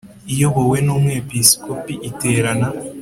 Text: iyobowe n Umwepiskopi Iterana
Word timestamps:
iyobowe 0.33 0.77
n 0.85 0.89
Umwepiskopi 0.95 1.93
Iterana 2.09 2.67